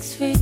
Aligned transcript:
things 0.00 0.14
feel 0.14 0.37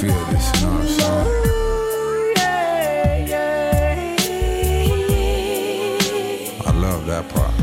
feel 0.00 0.12
this, 0.26 0.60
you 0.60 0.66
know 0.66 0.72
what 0.74 0.82
I'm 0.82 0.88
saying? 0.88 1.32
Love 6.76 7.06
that 7.06 7.26
part. 7.30 7.54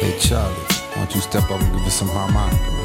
Hey 0.00 0.18
Charlie, 0.18 0.54
why 0.54 0.94
don't 0.96 1.14
you 1.14 1.20
step 1.20 1.44
up 1.50 1.60
and 1.60 1.72
give 1.74 1.86
us 1.86 1.94
some 1.94 2.08
harmonica? 2.08 2.79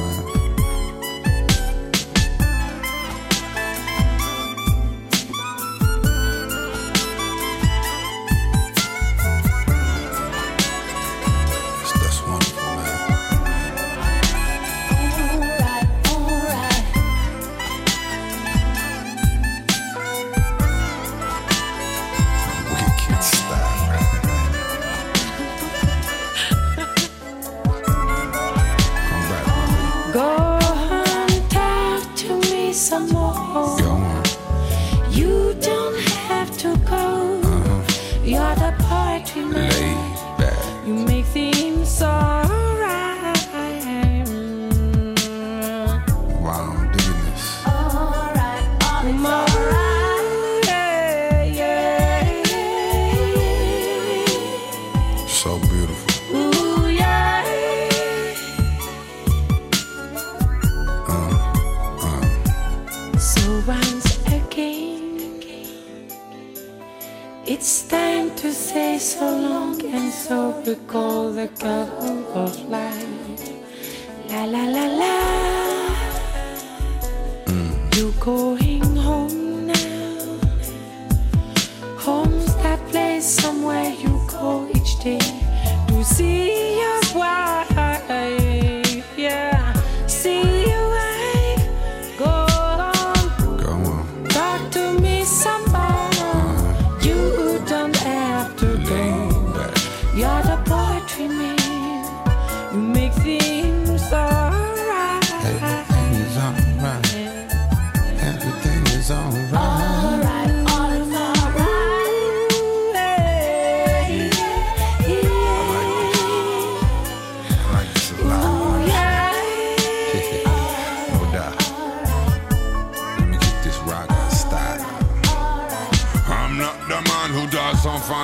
you 78.06 78.12
going? 78.20 78.85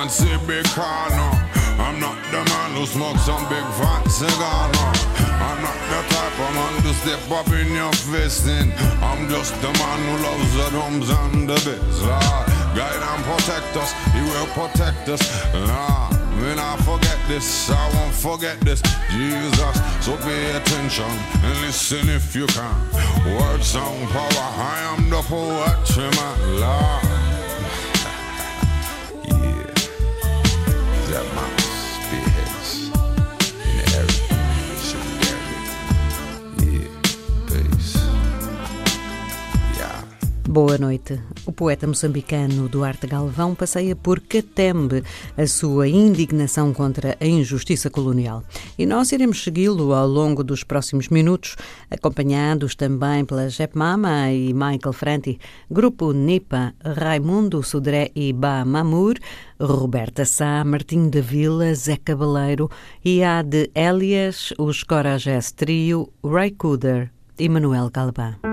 See 0.08 0.36
big 0.46 0.64
no. 0.76 0.82
Uh. 0.82 1.82
I'm 1.82 1.98
not 1.98 2.14
the 2.30 2.44
man 2.50 2.70
who 2.76 2.86
smokes 2.86 3.22
some 3.22 3.42
big 3.48 3.66
fat 3.80 4.06
cigar, 4.06 4.70
no. 4.70 4.86
I'm 5.42 5.58
not 5.58 5.78
the 5.90 6.00
type 6.14 6.38
of 6.38 6.54
man 6.54 6.74
to 6.82 6.94
step 7.02 7.30
up 7.32 7.48
in 7.48 7.74
your 7.74 7.92
fist, 7.92 8.46
and 8.46 8.72
I'm 9.02 9.28
just 9.28 9.54
the 9.60 9.72
man 9.82 9.98
who 10.06 10.22
loves 10.22 10.52
the 10.54 10.68
drums 10.70 11.10
and 11.10 11.48
the 11.48 11.58
bass. 11.66 12.00
Lord, 12.00 12.22
uh. 12.22 12.74
guide 12.76 13.02
and 13.02 13.24
protect 13.24 13.76
us, 13.76 13.90
He 14.14 14.20
will 14.22 14.46
protect 14.54 15.08
us. 15.08 15.22
Lord, 15.52 16.14
when 16.42 16.58
I 16.60 16.76
forget 16.86 17.18
this, 17.26 17.68
I 17.68 17.82
won't 17.94 18.14
forget 18.14 18.60
this. 18.60 18.82
Jesus, 19.10 19.74
so 20.00 20.16
pay 20.18 20.56
attention 20.56 21.10
and 21.42 21.60
listen 21.62 22.08
if 22.08 22.36
you 22.36 22.46
can. 22.46 22.78
Word, 23.34 23.64
sound, 23.64 24.08
power, 24.10 24.46
I 24.62 24.94
am 24.94 25.10
the 25.10 25.22
poet, 25.22 26.16
my 26.16 26.32
Lord. 26.60 27.11
Boa 40.52 40.76
noite. 40.76 41.18
O 41.46 41.50
poeta 41.50 41.86
moçambicano 41.86 42.68
Duarte 42.68 43.06
Galvão 43.06 43.54
passeia 43.54 43.96
por 43.96 44.20
Catembe 44.20 45.02
a 45.34 45.46
sua 45.46 45.88
indignação 45.88 46.74
contra 46.74 47.16
a 47.18 47.24
injustiça 47.24 47.88
colonial. 47.88 48.44
E 48.78 48.84
nós 48.84 49.12
iremos 49.12 49.42
segui-lo 49.42 49.94
ao 49.94 50.06
longo 50.06 50.44
dos 50.44 50.62
próximos 50.62 51.08
minutos, 51.08 51.56
acompanhados 51.90 52.74
também 52.74 53.24
pela 53.24 53.48
Jep 53.48 53.78
Mama 53.78 54.30
e 54.30 54.52
Michael 54.52 54.92
Franti, 54.92 55.40
Grupo 55.70 56.12
Nipa, 56.12 56.74
Raimundo 56.84 57.62
Sudré 57.62 58.10
e 58.14 58.30
Ba 58.30 58.62
Mamur, 58.62 59.14
Roberta 59.58 60.26
Sá, 60.26 60.62
Martinho 60.66 61.08
da 61.08 61.22
Vila, 61.22 61.74
Zé 61.74 61.96
Cabaleiro 61.96 62.70
e 63.02 63.22
de 63.46 63.70
Elias, 63.74 64.52
os 64.58 64.82
Corajés 64.82 65.50
Trio, 65.50 66.12
Ray 66.22 66.50
Cooder 66.50 67.10
e 67.38 67.48
Manuel 67.48 67.88
Galvão. 67.90 68.51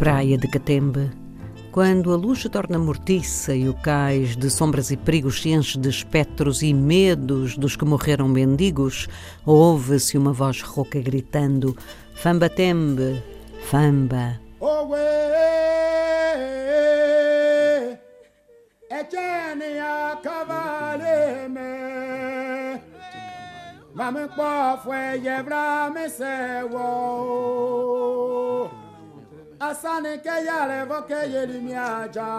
Praia 0.00 0.36
de 0.38 0.48
Catembe, 0.48 1.10
quando 1.70 2.10
a 2.10 2.16
luz 2.16 2.40
se 2.40 2.48
torna 2.48 2.78
mortiça 2.78 3.54
e 3.54 3.68
o 3.68 3.74
cais 3.74 4.34
de 4.34 4.48
sombras 4.48 4.90
e 4.90 4.96
perigos 4.96 5.42
se 5.42 5.50
enche 5.50 5.78
de 5.78 5.90
espectros 5.90 6.62
e 6.62 6.72
medos 6.72 7.58
dos 7.58 7.76
que 7.76 7.84
morreram 7.84 8.26
mendigos, 8.26 9.06
ouve-se 9.44 10.16
uma 10.16 10.32
voz 10.32 10.62
rouca 10.62 10.98
gritando: 11.02 11.76
Famba 12.14 12.48
Tembe, 12.48 13.22
Famba. 13.64 14.40
Cavaleme, 20.22 21.60
Mame 23.94 24.28
Pofwe 24.28 25.20
Yevra 25.22 25.90
Mesewo, 25.90 26.80
asane 29.60 30.22
ke 30.24 30.36
yare 30.46 30.86
voke 30.88 31.20
yeli 31.32 31.60
miaja. 31.60 32.30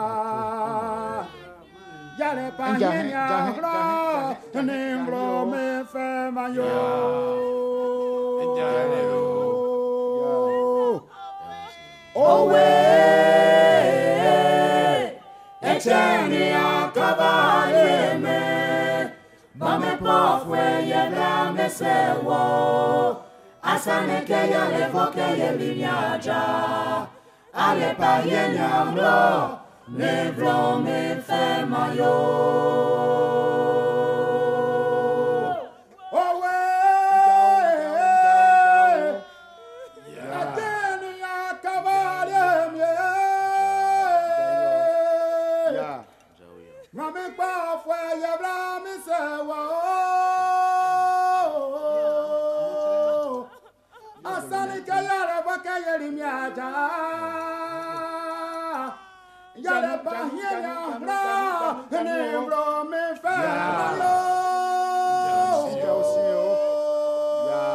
Yare 2.20 2.48
pa 2.58 2.66
hinya 2.74 3.54
bro 3.58 4.62
nimbro 4.68 5.28
me 5.52 5.84
fe 5.92 6.32
mayo. 6.36 6.74
Owe 12.16 12.68
echeni 15.62 16.52
pofwe 20.02 20.64
yedame 20.92 21.70
sewo 21.70 22.42
asaneke 23.64 24.34
ya 24.34 24.70
levoke 24.70 25.28
ye 25.40 25.52
limiaja 25.58 26.42
ale 27.54 27.96
pa 28.00 28.20
ye 28.26 28.50
nyamlo 28.56 29.60
ne 29.88 30.32
vlo 30.32 30.80
me 30.84 31.16
fe 31.28 31.66
mayo. 31.66 32.91
raja 56.42 56.72
yare 59.56 59.96
bahira 60.06 60.76
ra. 61.08 61.22
Ne 61.92 62.46
bro 62.46 62.84
me 62.92 63.04
fa 63.22 63.38
lo. 64.00 64.16
Sio 65.74 65.96
sio 66.12 66.46
ya 67.50 67.66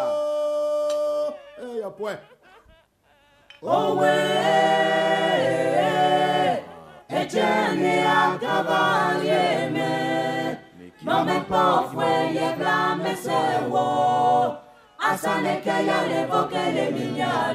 eh 1.63 1.75
ya. 1.81 1.91
Pues. 1.99 2.19
Oh 3.63 3.95
we 4.01 4.15
echene 7.09 7.97
a 8.05 8.39
me 9.75 9.93
no 11.03 11.25
me 11.25 11.41
po 11.51 11.89
fue 11.93 12.33
yebra 12.37 12.97
me 13.03 13.15
se 13.17 13.43
wo 13.71 13.87
asane 14.99 15.55
que 15.65 15.77
ya 15.87 15.99
le 16.11 16.27
boque 16.27 16.65
de 16.77 16.91
mi 16.91 17.07
ya 17.19 17.55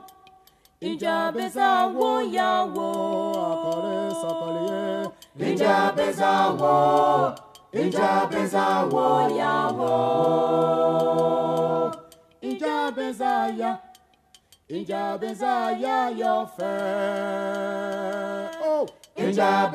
Ija 0.81 1.31
beza 1.31 1.87
wo 1.93 2.21
ya 2.21 2.63
wo 2.63 2.89
akore 3.53 4.11
sakale 4.21 5.11
Ija 5.39 5.91
beza 5.95 6.49
wo. 6.57 7.35
Ija 7.71 8.25
beza 8.31 8.85
wo 8.91 9.29
ya 9.29 9.67
wo 9.77 9.91
Ija 12.41 12.91
ya. 13.59 13.77
Ija 14.69 15.17
ya 15.79 16.09
yo 16.09 16.47
fe. 16.57 16.73
Oh. 18.65 18.87
Ija 19.15 19.69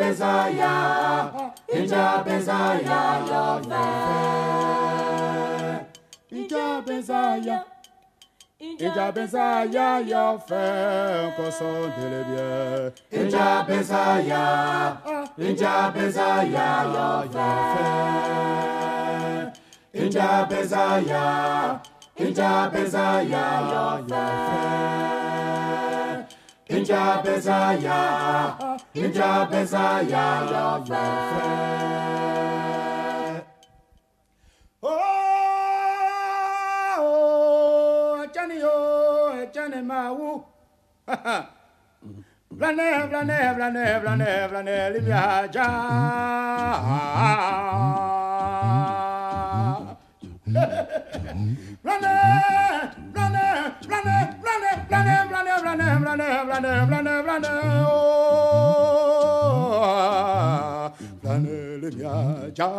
ya. 0.49 1.31
Ija 1.73 2.23
ya 2.83 3.03
yo 3.31 3.63
fe. 3.63 3.85
Ija 6.41 6.83
ya. 7.47 7.66
Inja 8.79 8.93
Ijabesaya 8.93 9.89
yóò 10.11 10.31
fẹ́ 10.49 11.31
kọ́sọ́ 11.37 11.75
délé 11.97 12.21
bíẹ́. 12.29 12.93
Ijabesaya 13.21 14.45
Ijabesaya 15.47 16.69
yóò 16.95 17.11
fẹ́. 17.73 17.93
Ijabesaya 20.05 21.25
Ijabesaya 22.27 23.45
yóò 23.73 23.91
fẹ́. 24.11 24.67
Ijabesaya 26.77 27.99
Ijabesaya 29.05 30.25
yóò 30.53 30.73
fẹ́. 30.89 31.87
Oh, 39.53 39.83
my 39.83 40.11
woo. 40.11 40.45
Blane, 42.51 43.09
blane, 43.09 43.55
blane, 43.57 44.01
blane, 44.03 44.49
blane, 44.51 44.93
liviaja. 44.95 45.69
Blane, 51.83 52.13
blane, 53.13 53.35
blane, 53.83 54.27
blane, 54.43 54.67
blane, 54.89 55.29
blane, 55.29 55.55
blane, 55.63 55.85
blane, 56.03 56.31
blane, 56.47 56.89
blane, 56.89 57.23
blane, 57.25 57.51
oh, 57.89 58.03
blane, 61.23 61.47
lana 61.47 61.55
limyaja. 61.83 62.71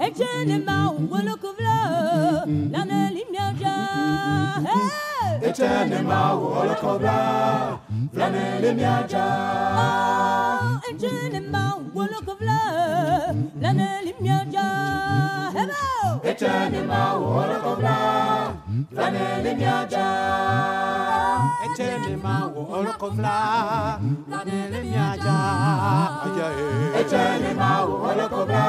Éternellement, 0.00 0.94
Wolokobla, 1.10 2.44
l'année 2.72 3.10
lumière. 3.10 3.54
Éternellement, 5.42 6.36
Wolokobla, 6.36 7.80
l'année 8.14 8.60
lumière. 8.62 9.06
Éternellement, 10.90 11.74
Wolokobla, 11.94 12.60
l'année 13.60 14.00
lumière. 14.04 14.46
Éternellement, 16.24 17.18
Wolokobla, 17.20 17.98
l'année 18.92 19.42
lumière. 19.44 19.88
Éternellement, 21.70 22.52
Wolokobla, 22.54 23.36
l'année 24.28 24.66
lumière. 24.72 25.14
Éternellement, 26.98 27.86
Wolokobla, 27.86 28.64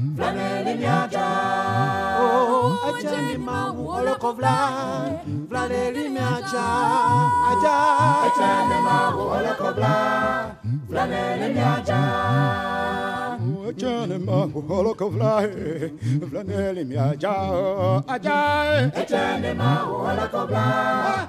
Vlanelimiacha 0.00 1.26
Oh, 2.20 2.78
achani 2.88 3.36
oh, 3.36 3.96
oloko 3.96 4.32
vla. 4.36 4.54
Vlanelimiacha 5.50 6.64
Acha. 7.50 7.76
Achani 8.26 8.78
mangu 8.86 9.24
oloko 9.36 9.68
vla. 9.76 9.94
Vlanelimiacha 10.88 12.00
Echene 13.68 14.18
mangu 14.26 14.60
oloko 14.78 15.06
vla. 15.10 15.32
Vlanelimiacha 16.30 17.34
Acha. 18.14 18.38
Echene 19.00 19.52
mangu 19.60 19.96
oloko 20.08 20.46
vla. 20.48 20.64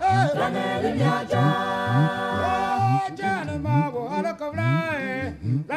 Ah, 0.02 0.30
Vlanelimiacha 0.34 1.44
oh, 2.48 3.12
Echene 3.12 3.56
mangu 3.66 4.02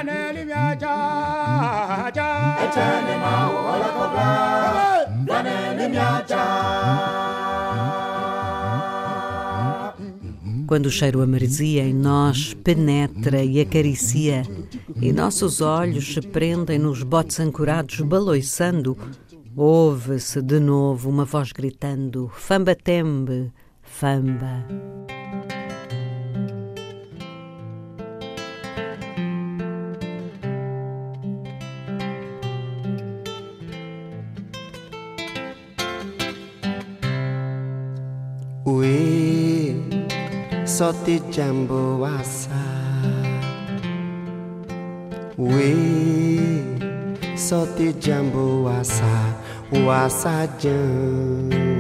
ma 0.03 0.33
limiaja. 0.33 0.95
Quando 10.67 10.87
o 10.87 10.91
cheiro 10.91 11.23
amaresia 11.23 11.85
em 11.85 11.95
nós 11.95 12.55
penetra 12.55 13.45
e 13.45 13.61
acaricia, 13.61 14.43
e 15.01 15.13
nossos 15.13 15.61
olhos 15.61 16.15
se 16.15 16.21
prendem 16.21 16.79
nos 16.79 17.03
botes 17.03 17.39
ancorados, 17.39 18.01
baloiçando, 18.01 18.97
ouve-se 19.55 20.43
de 20.43 20.59
novo 20.59 21.09
uma 21.09 21.25
voz 21.25 21.53
gritando: 21.53 22.31
Famba 22.35 22.75
tembe, 22.75 23.53
famba. 23.83 24.67
soti 40.79 41.21
jambu 41.31 42.03
wasa. 42.03 42.63
We 45.39 45.71
soti 47.37 47.93
jambu 47.93 48.65
wasa 48.67 49.15
wasa 49.87 50.47
jeng. 50.59 51.74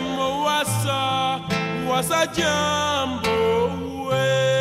Wasa 0.00 1.40
Wasa 1.90 2.26
jambo 2.26 3.30
we 4.08 4.51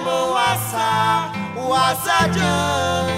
wasa 0.00 1.30
Wasa 1.68 2.28
jambo 2.28 3.11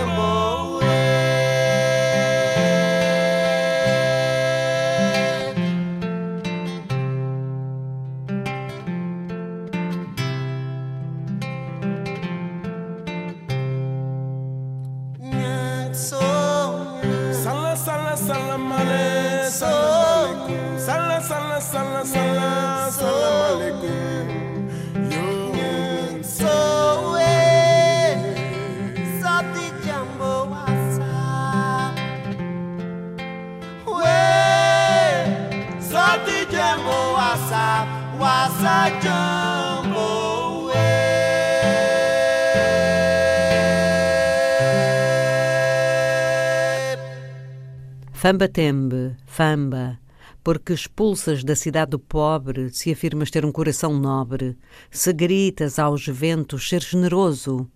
Famba 48.13 48.47
tembe, 48.49 49.17
famba, 49.27 49.99
porque 50.43 50.75
expulsas 50.75 51.43
da 51.43 51.57
cidade 51.57 51.93
do 51.93 51.99
pobre, 51.99 52.69
se 52.71 52.93
afirmas 52.93 53.31
ter 53.31 53.45
um 53.45 53.53
coração 53.53 53.99
nobre, 53.99 54.57
se 54.91 55.13
gritas 55.15 55.79
aos 55.79 56.07
ventos 56.07 56.69
ser 56.69 56.83
generoso. 56.83 57.67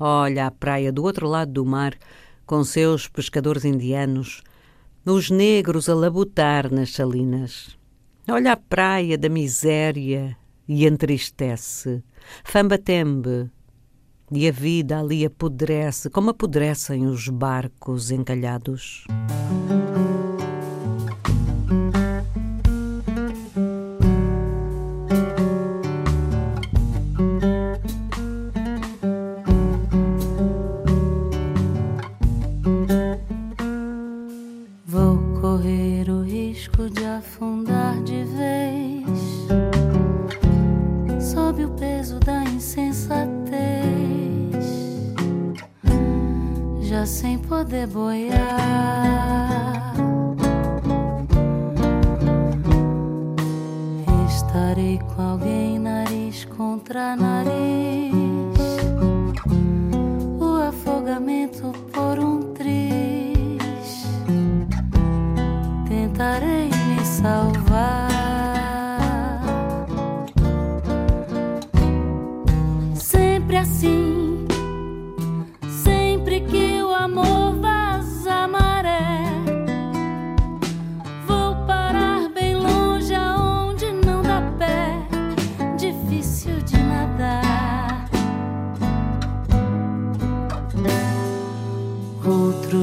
Olha 0.00 0.46
a 0.46 0.50
praia 0.50 0.90
do 0.90 1.02
outro 1.02 1.26
lado 1.28 1.52
do 1.52 1.66
mar, 1.66 1.94
com 2.46 2.64
seus 2.64 3.08
pescadores 3.08 3.64
indianos, 3.66 4.42
os 5.04 5.30
negros 5.30 5.86
a 5.88 5.94
labutar 5.94 6.72
nas 6.72 6.92
salinas. 6.92 7.76
Olha 8.26 8.52
a 8.52 8.56
praia 8.56 9.18
da 9.18 9.28
miséria 9.28 10.34
e 10.68 10.86
entristece. 10.86 12.02
Famba 12.44 12.78
tembe, 12.78 13.50
e 14.30 14.48
a 14.48 14.52
vida 14.52 14.98
ali 14.98 15.24
apodrece, 15.24 16.10
como 16.10 16.30
apodrecem 16.30 17.06
os 17.06 17.28
barcos 17.28 18.10
encalhados. 18.10 19.04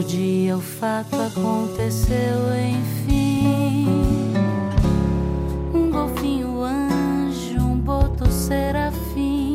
Dia 0.03 0.55
o 0.57 0.61
fato 0.61 1.15
aconteceu, 1.15 2.17
enfim. 2.55 4.33
Um 5.73 5.89
golfinho 5.89 6.61
anjo, 6.63 7.59
um 7.59 7.77
boto 7.77 8.29
serafim 8.31 9.53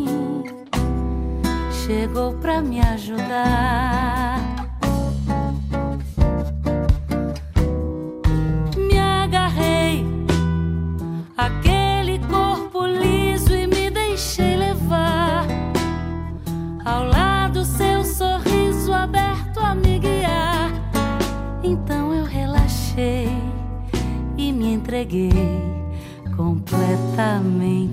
chegou 1.88 2.34
pra 2.34 2.60
me 2.60 2.80
ajudar. 2.80 4.07
Entreguei 25.08 25.32
completamente 26.36 27.87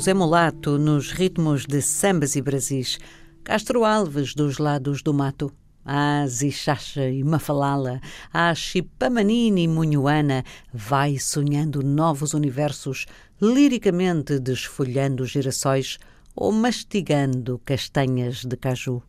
José 0.00 0.14
Mulato 0.14 0.78
nos 0.78 1.10
ritmos 1.10 1.66
de 1.66 1.82
sambas 1.82 2.34
e 2.34 2.40
brasis. 2.40 2.98
Castro 3.44 3.84
Alves 3.84 4.34
dos 4.34 4.56
lados 4.56 5.02
do 5.02 5.12
mato. 5.12 5.52
A 5.84 6.26
Zichacha 6.26 7.06
e 7.10 7.22
Mafalala, 7.22 8.00
a 8.32 8.54
Chipamanini 8.54 9.64
e 9.64 9.68
Munhuana 9.68 10.42
vai 10.72 11.18
sonhando 11.18 11.82
novos 11.82 12.32
universos, 12.32 13.04
liricamente 13.42 14.38
desfolhando 14.38 15.26
girassóis 15.26 15.98
ou 16.34 16.50
mastigando 16.50 17.60
castanhas 17.62 18.42
de 18.42 18.56
caju. 18.56 19.02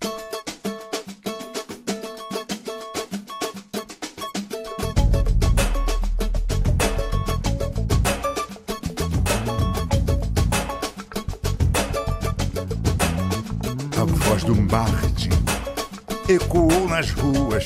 Ecoou 16.36 16.88
nas 16.88 17.12
ruas. 17.12 17.66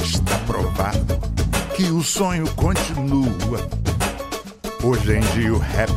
Está 0.00 0.38
provado 0.46 1.18
que 1.74 1.84
o 1.84 2.02
sonho 2.02 2.46
continua. 2.54 3.68
Hoje 4.82 5.16
em 5.16 5.20
dia 5.32 5.52
o 5.52 5.58
rap 5.58 5.90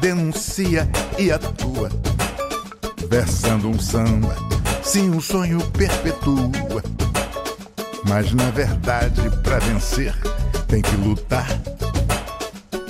denuncia 0.00 0.88
e 1.18 1.30
atua. 1.30 1.88
Versando 3.08 3.68
um 3.68 3.78
samba, 3.78 4.34
sim, 4.82 5.10
um 5.10 5.20
sonho 5.20 5.60
perpetua. 5.70 6.82
Mas 8.08 8.32
na 8.32 8.50
verdade, 8.50 9.30
pra 9.44 9.58
vencer, 9.60 10.14
tem 10.66 10.82
que 10.82 10.96
lutar. 10.96 11.48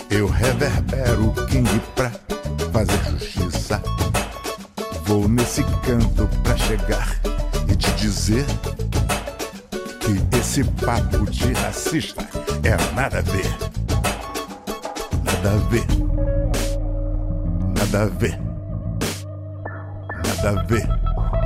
Eu 0.09 0.29
reverbero 0.29 1.29
o 1.29 1.47
King 1.47 1.81
pra 1.95 2.11
fazer 2.73 2.99
justiça. 3.11 3.83
Vou 5.05 5.29
nesse 5.29 5.63
canto 5.83 6.27
pra 6.43 6.57
chegar 6.57 7.36
e 7.69 7.77
te 7.77 7.91
dizer 7.93 8.45
que 10.01 10.37
esse 10.39 10.65
papo 10.65 11.25
de 11.31 11.53
racista 11.55 12.23
é 12.63 12.77
nada 12.95 13.19
a 13.19 13.23
ver. 13.23 13.47
Nada 15.25 15.53
a 15.53 15.57
ver. 15.69 15.87
Nada 17.77 18.03
a 18.03 18.07
ver. 18.07 18.39
Nada 20.25 20.51
a 20.51 20.63
ver. 20.65 20.89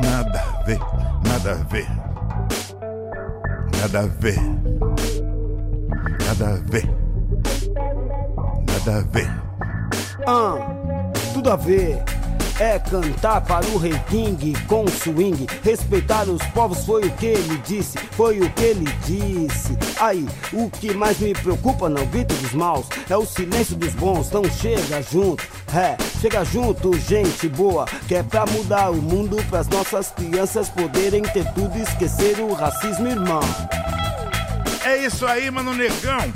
Nada 0.02 0.40
a 0.40 0.64
ver. 0.64 0.80
Nada 1.24 1.50
a 1.52 1.54
ver. 1.64 1.88
Nada 3.80 4.00
a 4.00 4.06
ver. 4.06 4.40
Nada 6.26 6.48
a 6.48 6.56
ver. 6.70 6.88
Nada 8.66 8.98
a 8.98 9.02
ver. 9.02 9.30
Ah, 10.26 10.56
tudo 11.34 11.50
a 11.50 11.56
ver. 11.56 12.19
É 12.60 12.78
cantar 12.78 13.40
para 13.40 13.64
o 13.68 13.78
rei 13.78 13.98
King 14.10 14.52
com 14.66 14.86
swing. 14.86 15.46
Respeitar 15.64 16.28
os 16.28 16.42
povos 16.48 16.84
foi 16.84 17.06
o 17.06 17.10
que 17.12 17.24
ele 17.24 17.56
disse, 17.66 17.96
foi 18.10 18.38
o 18.38 18.50
que 18.50 18.64
ele 18.64 18.84
disse. 19.06 19.78
Aí, 19.98 20.28
o 20.52 20.68
que 20.68 20.92
mais 20.92 21.18
me 21.18 21.32
preocupa 21.32 21.88
não 21.88 22.04
grito 22.04 22.34
dos 22.34 22.52
maus, 22.52 22.84
é 23.08 23.16
o 23.16 23.24
silêncio 23.24 23.74
dos 23.76 23.94
bons. 23.94 24.28
Então 24.28 24.44
chega 24.44 25.00
junto, 25.00 25.42
é, 25.74 25.96
chega 26.20 26.44
junto, 26.44 26.92
gente 26.98 27.48
boa. 27.48 27.86
Que 28.06 28.16
é 28.16 28.22
pra 28.22 28.44
mudar 28.44 28.90
o 28.90 29.00
mundo, 29.00 29.42
pras 29.48 29.66
nossas 29.66 30.10
crianças 30.10 30.68
poderem 30.68 31.22
ter 31.22 31.50
tudo 31.54 31.78
e 31.78 31.80
esquecer 31.80 32.40
o 32.40 32.52
racismo, 32.52 33.08
irmão. 33.08 33.40
É 34.84 34.98
isso 34.98 35.26
aí, 35.26 35.50
mano 35.50 35.72
negão. 35.72 36.30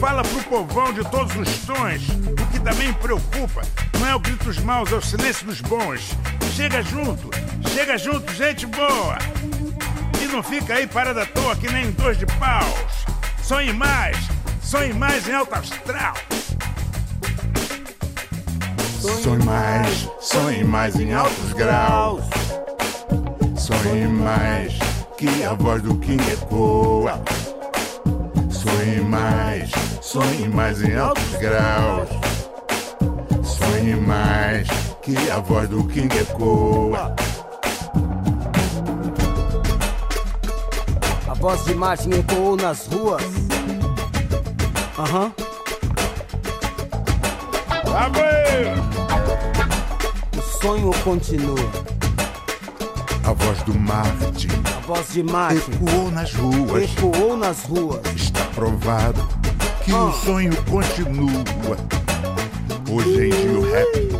Fala 0.00 0.24
pro 0.24 0.42
povão 0.42 0.92
de 0.92 1.08
todos 1.08 1.36
os 1.36 1.58
tons. 1.60 2.08
O 2.42 2.46
que 2.50 2.58
também 2.58 2.92
preocupa 2.94 3.62
não 4.00 4.08
é 4.08 4.14
o 4.14 4.18
grito 4.18 4.44
dos 4.46 4.58
maus, 4.60 4.90
é 4.90 4.96
o 4.96 5.02
silêncio 5.02 5.46
dos 5.46 5.60
bons. 5.60 6.16
Chega 6.56 6.82
junto, 6.82 7.30
chega 7.68 7.98
junto, 7.98 8.32
gente 8.32 8.66
boa. 8.66 9.18
E 10.20 10.26
não 10.26 10.42
fica 10.42 10.74
aí 10.74 10.86
parada 10.86 11.22
à 11.22 11.26
toa 11.26 11.54
que 11.54 11.70
nem 11.70 11.90
dois 11.92 12.18
de 12.18 12.24
paus. 12.24 13.04
Sonhe 13.42 13.74
mais, 13.74 14.16
sonhe 14.62 14.94
mais 14.94 15.28
em 15.28 15.34
alto 15.34 15.54
astral. 15.54 16.14
Sonhe 19.00 19.44
mais, 19.44 20.08
sonhe 20.20 20.64
mais 20.64 20.96
em 20.96 21.12
altos 21.12 21.52
graus. 21.52 22.24
Sonhe 23.56 24.08
mais 24.08 24.72
que 25.18 25.44
a 25.44 25.52
voz 25.52 25.82
do 25.82 25.94
King 25.96 26.22
ecoa. 26.32 27.22
Sonhe 28.50 29.00
mais, 29.02 29.70
sonhe 30.00 30.48
mais 30.48 30.82
em 30.82 30.96
altos 30.96 31.36
graus. 31.38 32.29
Sonhe 33.90 33.96
mais 33.96 34.68
que 35.02 35.30
a 35.30 35.40
voz 35.40 35.68
do 35.68 35.84
King 35.88 36.16
ecoa. 36.16 37.12
A 41.28 41.34
voz 41.34 41.64
de 41.64 41.74
Martin 41.74 42.10
ecoou 42.10 42.56
nas 42.56 42.86
ruas. 42.86 43.22
Aham. 44.96 45.32
O 50.36 50.62
sonho 50.62 50.90
continua. 51.02 51.58
A 53.24 53.32
voz 53.32 53.62
do 53.62 53.74
Marte 53.74 54.48
A 54.76 54.86
voz 54.86 55.12
de 55.12 55.22
Martin 55.22 55.70
ecoou 55.72 56.10
nas 56.12 56.32
ruas. 56.34 56.84
ecoou 56.84 57.36
nas 57.36 57.62
ruas. 57.64 58.06
Está 58.14 58.44
provado 58.54 59.26
que 59.84 59.92
o 59.92 60.12
sonho 60.12 60.56
continua. 60.64 61.99
Hoje 62.90 63.26
em 63.26 63.30
dia 63.30 63.58
o 63.58 63.70
rap 63.70 64.10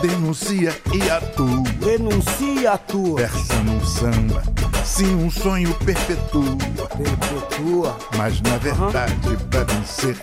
denuncia 0.00 0.80
e 0.92 1.10
atua. 1.10 1.62
Denuncia 1.80 2.72
a 2.72 2.78
tua. 2.78 3.16
Versando 3.16 3.72
um 3.72 3.84
samba, 3.84 4.42
sim, 4.84 5.14
um 5.16 5.30
sonho 5.30 5.74
perpetua. 5.84 6.56
Perpetua. 6.96 7.96
Mas 8.16 8.40
na 8.42 8.56
verdade, 8.58 9.36
pra 9.50 9.64
vencer, 9.64 10.16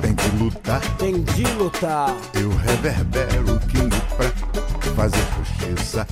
tem 0.00 0.14
que 0.14 0.28
lutar. 0.36 0.80
Tem 0.98 1.22
de 1.22 1.44
lutar. 1.54 2.14
Eu 2.34 2.50
reverbero 2.50 3.56
o 3.56 3.60
King 3.66 3.90
pra 4.16 4.30
fazer 4.94 5.22
justiça. 5.36 6.06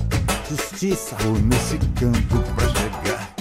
Justiça. 0.49 1.15
Vou 1.21 1.37
nesse 1.39 1.77
canto 1.99 2.43
pra 2.55 2.67
chegar 2.67 3.31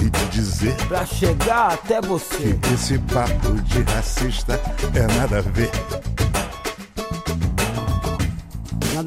e 0.00 0.10
te 0.10 0.24
dizer 0.26 0.74
Pra 0.86 1.06
chegar 1.06 1.72
até 1.72 2.00
você. 2.02 2.58
que 2.60 2.74
esse 2.74 2.98
papo 2.98 3.52
de 3.62 3.82
racista 3.90 4.60
é 4.94 5.06
nada 5.18 5.38
a 5.38 5.42
ver. 5.42 5.70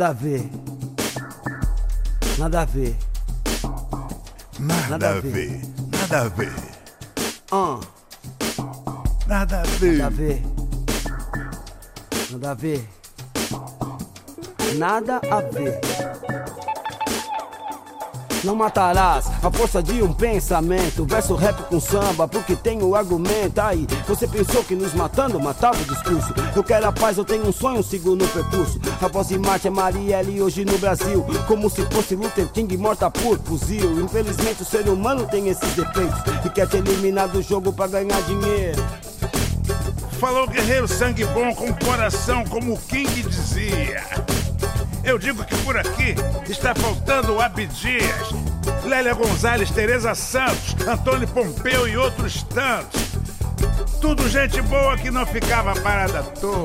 Nada 0.02 0.10
a 0.10 0.14
ver. 0.16 0.50
Nada 2.40 2.62
a 2.62 2.66
ver. 2.66 2.96
Nada, 4.58 4.90
Nada 4.90 5.10
a 5.10 5.12
a 5.12 5.22
ver. 5.22 5.62
Nada 5.92 6.22
a 6.22 6.30
ver. 6.30 6.52
Ah, 7.52 7.80
Nada 9.28 9.62
a 9.62 9.64
ver. 9.80 9.98
nada 9.98 10.08
a 10.08 10.10
ver. 10.10 10.42
Nada 12.32 12.50
a 12.50 12.56
ver. 12.56 12.82
Nada 14.80 15.22
a 15.30 15.42
ver. 15.42 16.31
Não 18.44 18.56
matarás 18.56 19.28
a 19.42 19.52
força 19.52 19.82
de 19.82 20.02
um 20.02 20.14
pensamento. 20.14 21.06
Verso 21.06 21.36
rap 21.36 21.62
com 21.64 21.80
samba, 21.80 22.28
porque 22.28 22.56
tenho 22.56 22.96
argumento. 22.96 23.60
Aí, 23.60 23.88
você 24.08 24.28
pensou 24.28 24.64
que 24.64 24.76
nos 24.76 24.94
matando 24.94 25.40
matava 25.40 25.78
o 25.82 25.86
discurso. 25.86 26.34
Eu 26.56 26.64
quero 26.64 26.88
a 26.88 26.92
paz, 26.92 27.18
eu 27.18 27.26
tenho 27.26 27.48
um 27.48 27.52
sonho, 27.52 27.84
sigo 27.84 28.16
no 28.16 28.28
percurso. 28.28 28.80
A 29.02 29.08
voz 29.08 29.28
de 29.28 29.38
Marte 29.38 29.68
é 29.68 29.72
Marielle 29.72 30.42
hoje 30.42 30.66
no 30.66 30.78
Brasil. 30.78 31.26
Como 31.48 31.70
se 31.70 31.86
fosse 31.86 32.16
Luther 32.16 32.48
King 32.50 32.78
morta 32.78 33.10
por 33.10 33.40
fuzil. 33.40 34.02
Infelizmente 34.02 34.62
o 34.62 34.66
ser 34.66 34.88
humano 34.88 35.28
tem 35.28 35.48
esses 35.48 35.74
defeitos 35.74 36.20
e 36.46 36.50
quer 36.50 36.68
te 36.68 36.78
eliminar 36.78 37.28
do 37.28 37.42
jogo 37.42 37.72
pra 37.74 37.88
ganhar 37.88 38.22
dinheiro. 38.24 38.82
Falou 40.20 40.48
guerreiro 40.48 40.88
sangue 40.88 41.26
bom 41.26 41.54
com 41.56 41.74
coração, 41.74 42.44
como 42.46 42.74
o 42.74 42.78
King 42.78 43.24
dizia. 43.24 44.04
Eu 45.04 45.18
digo 45.18 45.44
que 45.44 45.56
por 45.58 45.78
aqui 45.78 46.16
está 46.50 46.74
faltando 46.76 47.42
Abdias, 47.42 48.30
Lélia 48.86 49.14
Gonzalez, 49.14 49.70
Tereza 49.72 50.14
Santos, 50.14 50.76
Antônio 50.88 51.28
Pompeu 51.28 51.88
e 51.88 51.98
outros 51.98 52.44
tantos. 52.44 53.02
Tudo 54.00 54.28
gente 54.30 54.62
boa 54.62 54.98
que 54.98 55.12
não 55.12 55.26
ficava 55.26 55.74
parada 55.82 56.20
à 56.20 56.24
toa. 56.24 56.64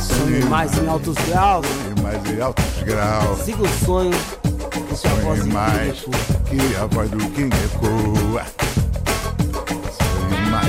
Sonho 0.00 0.46
mais 0.48 0.76
em 0.78 0.88
altos 0.88 1.14
graus, 1.28 1.66
E 1.96 2.00
mais 2.00 2.30
em 2.30 2.40
altos 2.40 2.82
graus. 2.84 3.38
siga 3.40 3.62
o 3.62 3.68
sonho. 3.84 4.41
Sua 4.96 5.10
voz 5.22 5.46
mais 5.46 5.98
ecoa. 6.02 6.10
que 6.48 6.76
a 6.76 6.86
voz 6.86 7.10
do 7.10 7.18
King 7.30 7.50
ecoa. 7.64 8.44
Sonhe 9.98 10.50
mais. 10.50 10.66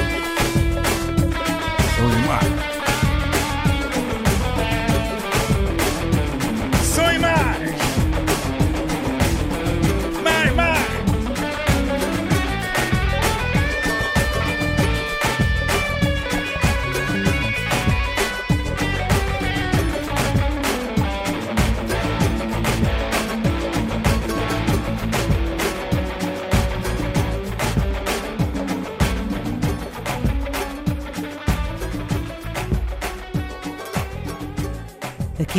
Sonhe 1.95 2.27
mais. 2.27 2.62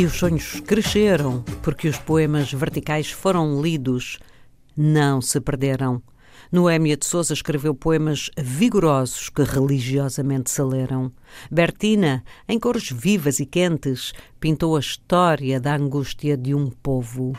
Aqui 0.05 0.13
os 0.13 0.19
sonhos 0.19 0.59
cresceram 0.59 1.43
porque 1.63 1.87
os 1.87 1.97
poemas 1.97 2.53
verticais 2.53 3.09
foram 3.09 3.59
lidos, 3.59 4.19
não 4.77 5.19
se 5.19 5.41
perderam. 5.41 5.99
Noémia 6.51 6.95
de 6.95 7.07
Souza 7.07 7.33
escreveu 7.33 7.73
poemas 7.73 8.29
vigorosos 8.37 9.29
que 9.29 9.41
religiosamente 9.41 10.51
se 10.51 10.61
leram. 10.61 11.11
Bertina, 11.49 12.23
em 12.47 12.59
cores 12.59 12.91
vivas 12.91 13.39
e 13.39 13.47
quentes, 13.47 14.13
pintou 14.39 14.77
a 14.77 14.79
história 14.79 15.59
da 15.59 15.75
angústia 15.75 16.37
de 16.37 16.53
um 16.53 16.69
povo. 16.69 17.33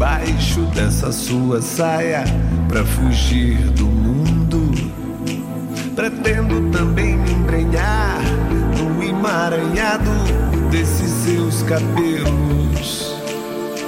Debaixo 0.00 0.62
dessa 0.74 1.12
sua 1.12 1.60
saia 1.60 2.24
pra 2.66 2.82
fugir 2.86 3.58
do 3.72 3.84
mundo. 3.84 4.70
Pretendo 5.94 6.70
também 6.70 7.18
me 7.18 7.32
embrenhar 7.32 8.18
no 8.78 9.02
emaranhado 9.02 10.10
desses 10.70 11.10
seus 11.10 11.62
cabelos. 11.64 13.14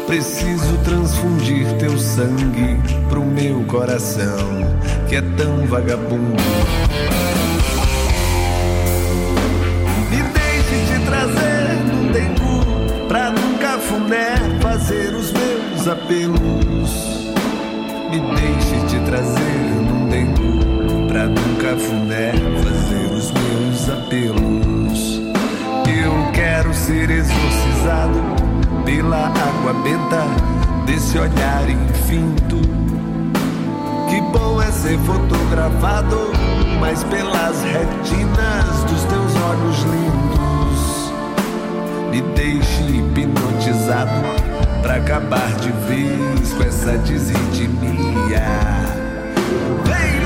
Preciso 0.06 0.76
transfundir 0.84 1.66
teu 1.78 1.98
sangue 1.98 2.78
pro 3.08 3.24
meu 3.24 3.64
coração, 3.64 4.76
que 5.08 5.16
é 5.16 5.22
tão 5.22 5.66
vagabundo. 5.66 6.42
Meus 15.82 15.88
apelos. 15.88 17.32
Me 18.10 18.20
deixe 18.36 18.86
te 18.86 18.98
trazer 19.06 19.40
no 19.88 20.08
dengo 20.08 21.08
Pra 21.08 21.26
nunca 21.26 21.76
funé 21.76 22.32
fazer 22.62 23.14
os 23.14 23.32
meus 23.32 23.88
apelos. 23.88 25.20
Eu 25.88 26.32
quero 26.32 26.74
ser 26.74 27.10
exorcizado 27.10 28.20
Pela 28.84 29.28
água 29.28 29.72
benta 29.82 30.26
Desse 30.86 31.18
olhar 31.18 31.68
infinto. 31.68 32.60
Que 34.08 34.20
bom 34.20 34.60
é 34.60 34.70
ser 34.70 34.98
fotografado, 34.98 36.32
mas 36.80 37.02
pelas 37.04 37.62
retinas 37.62 38.84
dos 38.84 39.04
teus 39.04 39.34
olhos 39.36 39.82
lindos. 39.84 41.12
Me 42.10 42.20
deixe 42.34 42.82
hipnotizado 42.82 44.51
pra 44.82 44.96
acabar 44.96 45.54
de 45.60 45.70
vez 45.86 46.52
com 46.52 46.64
essa 46.64 46.98
desritmia. 46.98 48.42
Vem 49.84 50.21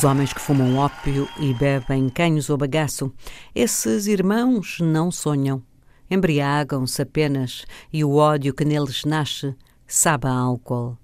Os 0.00 0.04
homens 0.04 0.32
que 0.32 0.40
fumam 0.40 0.76
ópio 0.76 1.28
e 1.38 1.52
bebem 1.52 2.08
canhos 2.08 2.48
ou 2.48 2.56
bagaço, 2.56 3.12
esses 3.54 4.06
irmãos 4.06 4.78
não 4.80 5.10
sonham. 5.10 5.62
Embriagam-se 6.10 7.02
apenas 7.02 7.66
e 7.92 8.02
o 8.02 8.14
ódio 8.14 8.54
que 8.54 8.64
neles 8.64 9.04
nasce 9.04 9.54
sabe 9.86 10.26
a 10.26 10.32
álcool. 10.32 10.96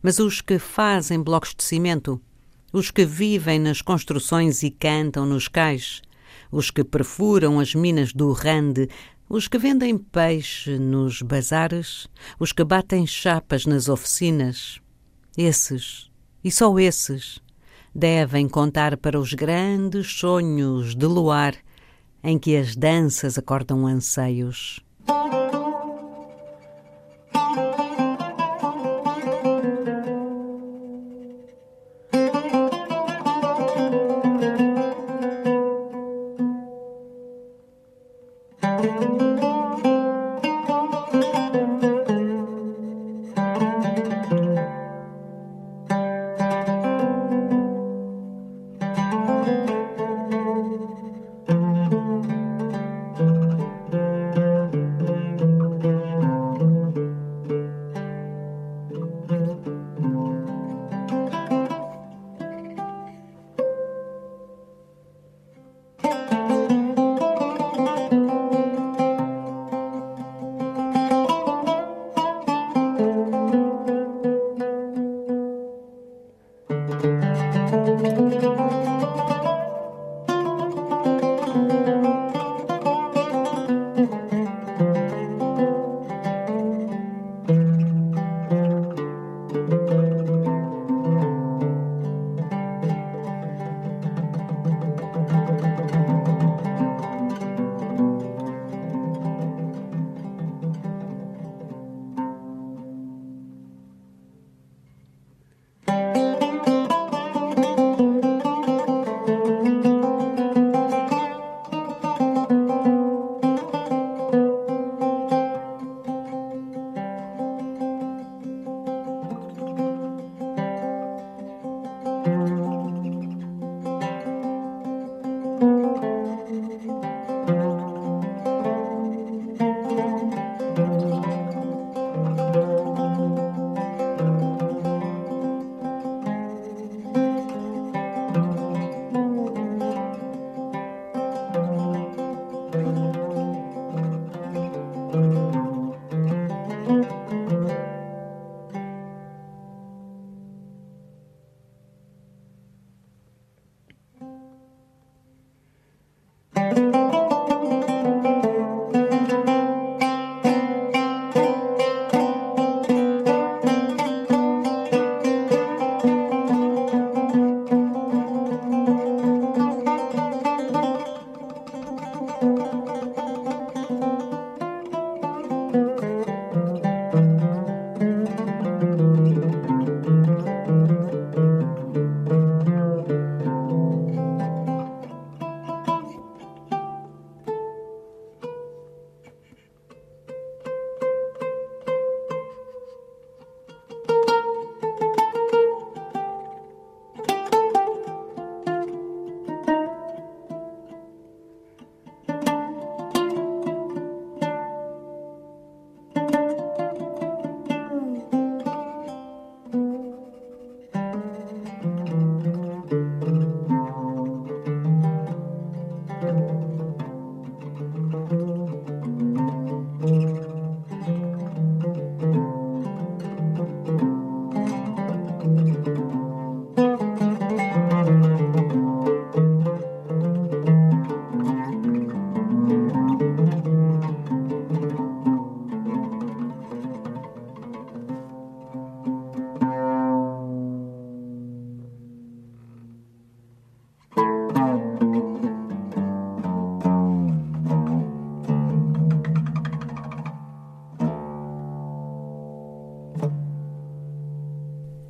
Mas 0.00 0.20
os 0.20 0.40
que 0.40 0.56
fazem 0.56 1.20
blocos 1.20 1.52
de 1.52 1.64
cimento, 1.64 2.20
os 2.72 2.92
que 2.92 3.04
vivem 3.04 3.58
nas 3.58 3.82
construções 3.82 4.62
e 4.62 4.70
cantam 4.70 5.26
nos 5.26 5.48
cais, 5.48 6.00
os 6.48 6.70
que 6.70 6.84
perfuram 6.84 7.58
as 7.58 7.74
minas 7.74 8.12
do 8.12 8.30
Rande, 8.30 8.88
os 9.28 9.48
que 9.48 9.58
vendem 9.58 9.98
peixe 9.98 10.78
nos 10.78 11.22
bazares, 11.22 12.06
os 12.38 12.52
que 12.52 12.62
batem 12.62 13.04
chapas 13.04 13.66
nas 13.66 13.88
oficinas, 13.88 14.80
esses, 15.36 16.08
e 16.44 16.52
só 16.52 16.78
esses, 16.78 17.40
devem 17.98 18.48
contar 18.48 18.96
para 18.96 19.18
os 19.18 19.34
grandes 19.34 20.12
sonhos 20.12 20.94
de 20.94 21.04
luar 21.04 21.54
em 22.22 22.38
que 22.38 22.56
as 22.56 22.76
danças 22.76 23.36
acordam 23.36 23.88
anseios. 23.88 24.80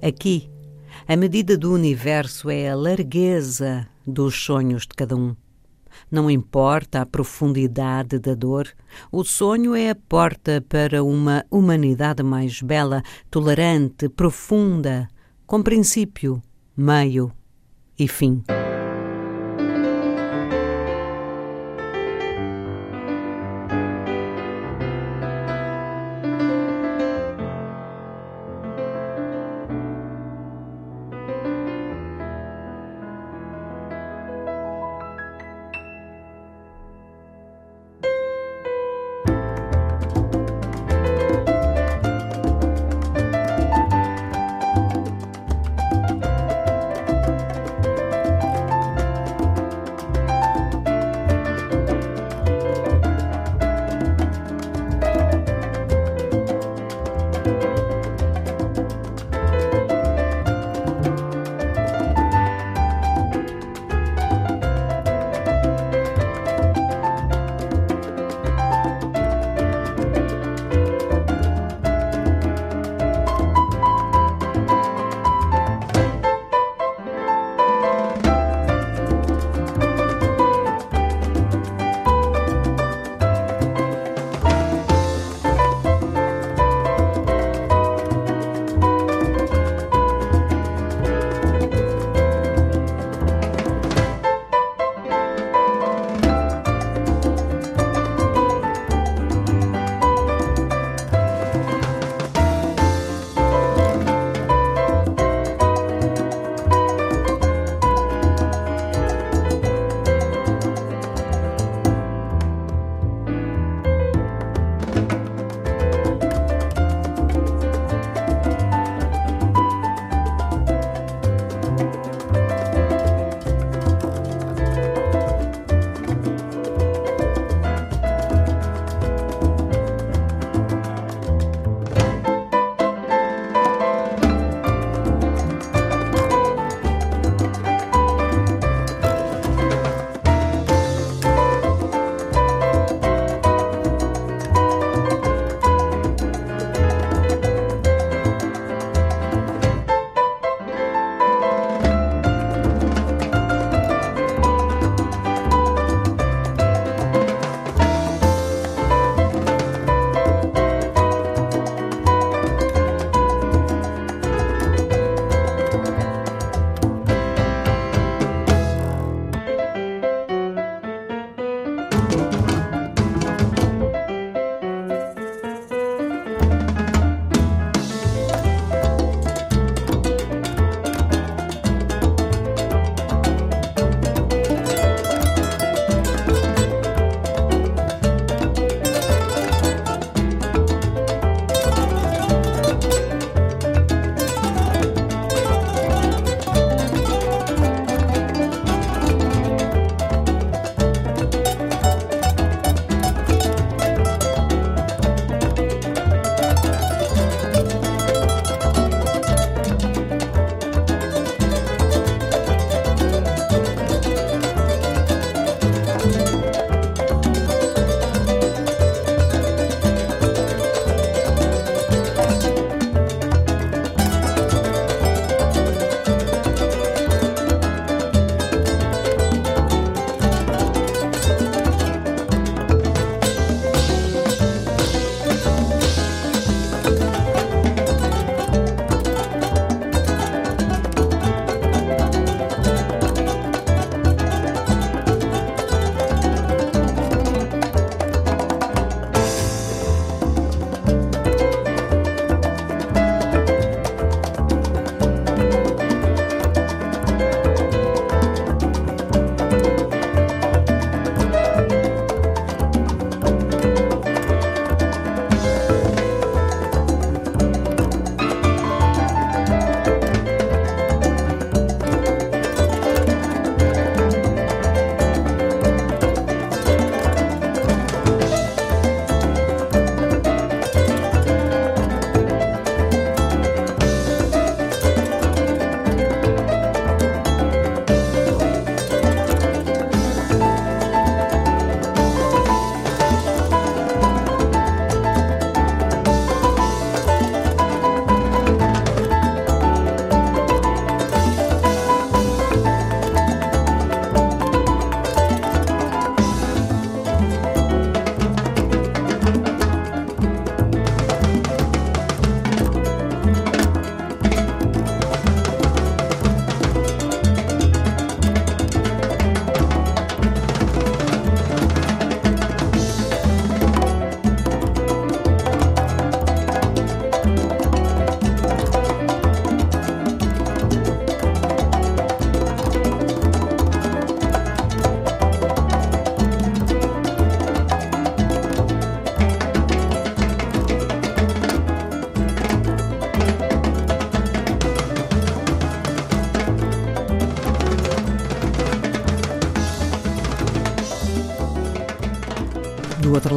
Aqui, 0.08 0.48
a 1.06 1.14
medida 1.16 1.54
do 1.58 1.70
universo 1.70 2.48
é 2.48 2.70
a 2.70 2.74
largueza 2.74 3.86
dos 4.06 4.34
sonhos 4.42 4.84
de 4.84 4.94
cada 4.96 5.14
um. 5.14 5.36
Não 6.10 6.30
importa 6.30 7.02
a 7.02 7.06
profundidade 7.06 8.18
da 8.18 8.34
dor, 8.34 8.68
o 9.12 9.22
sonho 9.22 9.74
é 9.74 9.90
a 9.90 9.94
porta 9.94 10.64
para 10.66 11.04
uma 11.04 11.44
humanidade 11.50 12.22
mais 12.22 12.62
bela, 12.62 13.02
tolerante, 13.30 14.08
profunda, 14.08 15.06
com 15.46 15.62
princípio, 15.62 16.42
meio 16.74 17.30
e 17.98 18.08
fim. 18.08 18.42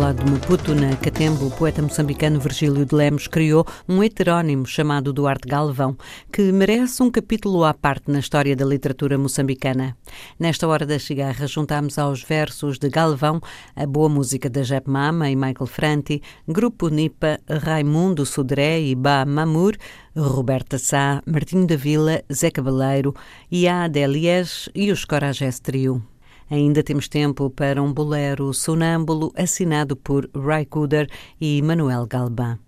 Lado 0.01 0.25
de 0.25 0.31
Maputo, 0.31 0.73
na 0.73 0.95
Catembo, 0.95 1.45
o 1.45 1.51
poeta 1.51 1.79
moçambicano 1.79 2.39
Virgílio 2.39 2.87
de 2.87 2.95
Lemos 2.95 3.27
criou 3.27 3.63
um 3.87 4.01
heterónimo 4.01 4.65
chamado 4.65 5.13
Duarte 5.13 5.47
Galvão, 5.47 5.95
que 6.33 6.51
merece 6.51 7.03
um 7.03 7.11
capítulo 7.11 7.63
à 7.63 7.71
parte 7.71 8.09
na 8.09 8.17
história 8.17 8.55
da 8.55 8.65
literatura 8.65 9.15
moçambicana. 9.15 9.95
Nesta 10.39 10.67
hora 10.67 10.87
da 10.87 10.97
cigarra, 10.97 11.45
juntamos 11.45 11.99
aos 11.99 12.23
versos 12.23 12.79
de 12.79 12.89
Galvão 12.89 13.39
a 13.75 13.85
boa 13.85 14.09
música 14.09 14.49
da 14.49 14.63
Jep 14.63 14.89
Mama 14.89 15.29
e 15.29 15.35
Michael 15.35 15.67
Franti, 15.67 16.19
Grupo 16.47 16.87
Nipa, 16.89 17.39
Raimundo 17.47 18.25
Sodré 18.25 18.81
e 18.81 18.95
Ba 18.95 19.23
Mamur, 19.23 19.77
Roberta 20.15 20.79
Sá, 20.79 21.21
Martinho 21.27 21.67
da 21.67 21.75
Vila, 21.75 22.23
Zé 22.33 22.49
Cabaleiro, 22.49 23.13
Iá 23.51 23.87
Delies 23.87 24.67
e 24.73 24.91
os 24.91 25.05
Coragés 25.05 25.59
Trio. 25.59 26.10
Ainda 26.51 26.83
temos 26.83 27.07
tempo 27.07 27.49
para 27.49 27.81
um 27.81 27.93
bolero 27.93 28.53
sonâmbulo 28.53 29.31
assinado 29.37 29.95
por 29.95 30.29
Ray 30.35 30.65
Cooder 30.65 31.09
e 31.39 31.61
Manuel 31.61 32.05
Galban. 32.05 32.59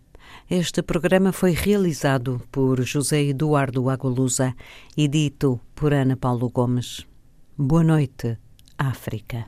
Este 0.50 0.82
programa 0.82 1.34
foi 1.34 1.52
realizado 1.52 2.42
por 2.50 2.82
José 2.86 3.24
Eduardo 3.24 3.90
Agualusa 3.90 4.56
e 4.96 5.10
dito 5.10 5.60
por 5.76 5.94
Ana 5.94 6.16
Paulo 6.16 6.50
Gomes. 6.50 7.06
Boa 7.58 7.84
noite, 7.84 8.38
África. 8.78 9.48